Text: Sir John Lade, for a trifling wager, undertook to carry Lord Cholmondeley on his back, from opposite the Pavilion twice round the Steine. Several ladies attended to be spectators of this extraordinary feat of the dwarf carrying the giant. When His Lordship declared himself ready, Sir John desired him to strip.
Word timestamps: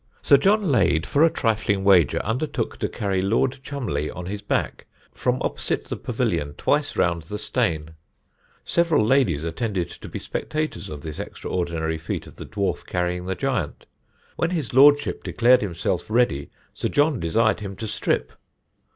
Sir 0.23 0.35
John 0.37 0.71
Lade, 0.71 1.05
for 1.05 1.23
a 1.23 1.29
trifling 1.29 1.83
wager, 1.83 2.17
undertook 2.25 2.77
to 2.79 2.89
carry 2.89 3.21
Lord 3.21 3.61
Cholmondeley 3.63 4.09
on 4.09 4.25
his 4.25 4.41
back, 4.41 4.87
from 5.13 5.37
opposite 5.43 5.85
the 5.85 5.95
Pavilion 5.95 6.55
twice 6.57 6.97
round 6.97 7.21
the 7.21 7.37
Steine. 7.37 7.91
Several 8.65 9.05
ladies 9.05 9.43
attended 9.43 9.89
to 9.91 10.09
be 10.09 10.17
spectators 10.17 10.89
of 10.89 11.01
this 11.01 11.19
extraordinary 11.19 11.99
feat 11.99 12.25
of 12.25 12.37
the 12.37 12.47
dwarf 12.47 12.83
carrying 12.87 13.27
the 13.27 13.35
giant. 13.35 13.85
When 14.37 14.49
His 14.49 14.73
Lordship 14.73 15.23
declared 15.23 15.61
himself 15.61 16.09
ready, 16.09 16.49
Sir 16.73 16.87
John 16.89 17.19
desired 17.19 17.59
him 17.59 17.75
to 17.75 17.85
strip. 17.85 18.33